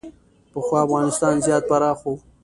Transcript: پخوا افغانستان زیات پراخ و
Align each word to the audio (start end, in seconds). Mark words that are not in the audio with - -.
پخوا 0.53 0.79
افغانستان 0.83 1.39
زیات 1.39 1.63
پراخ 1.69 2.05
و 2.05 2.15